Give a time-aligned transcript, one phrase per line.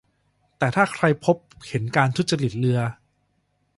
[0.57, 2.79] แต่ถ้าใครพบเห็นการทุจริตเลือ